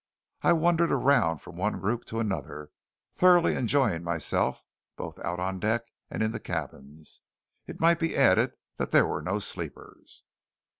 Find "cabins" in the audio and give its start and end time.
6.39-7.21